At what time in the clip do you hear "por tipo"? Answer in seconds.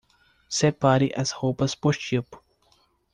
1.75-2.43